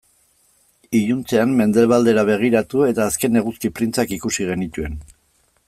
[0.99, 5.01] Iluntzean mendebaldera begiratu eta azken eguzki printzak ikusi genituen.